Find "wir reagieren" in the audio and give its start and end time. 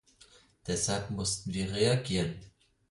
1.53-2.39